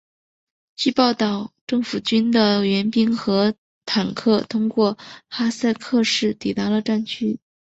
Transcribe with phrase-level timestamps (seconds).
[0.75, 3.53] 据报道政府军的援兵和
[3.85, 4.97] 坦克通过
[5.29, 7.39] 哈塞克市抵达了战区。